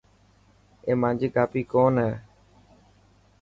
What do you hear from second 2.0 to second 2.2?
هي.